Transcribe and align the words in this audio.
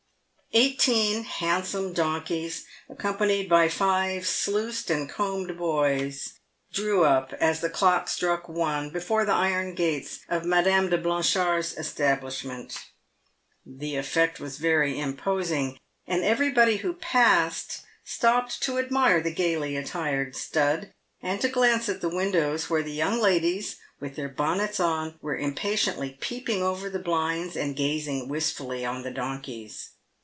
Eighteen 0.53 1.23
handsome 1.23 1.93
donkeys, 1.93 2.65
accompanied 2.89 3.47
by 3.47 3.69
five 3.69 4.27
sluiced 4.27 4.89
and 4.89 5.07
combed 5.09 5.57
boys, 5.57 6.33
drew 6.73 7.05
up, 7.05 7.31
as 7.39 7.61
the 7.61 7.69
clock 7.69 8.09
struck 8.09 8.49
one, 8.49 8.89
before 8.89 9.23
the 9.23 9.31
iron 9.31 9.75
gates 9.75 10.19
of 10.27 10.43
Madame 10.43 10.89
de 10.89 10.97
Blanchard's 10.97 11.77
establishment. 11.77 12.77
The 13.65 13.95
effect 13.95 14.41
was 14.41 14.57
very 14.57 14.99
im 14.99 15.15
posing, 15.15 15.79
and 16.05 16.21
everybody 16.25 16.75
who 16.75 16.95
passed 16.95 17.83
stopped 18.03 18.61
to 18.63 18.77
admire 18.77 19.21
the 19.21 19.31
gaily 19.33 19.77
attired 19.77 20.35
stud, 20.35 20.91
and 21.21 21.39
to 21.39 21.47
glance 21.47 21.87
at 21.87 22.01
the 22.01 22.09
windows, 22.09 22.69
where 22.69 22.83
the 22.83 22.91
young 22.91 23.21
ladies, 23.21 23.77
with 24.01 24.17
their 24.17 24.27
bonnets 24.27 24.81
on, 24.81 25.17
were 25.21 25.37
impatiently 25.37 26.17
peeping 26.19 26.61
over 26.61 26.89
the 26.89 26.99
blinds, 26.99 27.55
and 27.55 27.77
gazing 27.77 28.27
wistfully 28.27 28.83
on 28.85 29.03
the 29.03 29.11
donkeys. 29.11 29.91